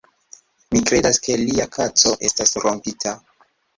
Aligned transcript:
Mi 0.75 0.79
kredas, 0.91 1.21
ke 1.27 1.35
lia 1.43 1.67
kaco 1.77 2.15
estas 2.31 2.57
rompita 2.65 3.15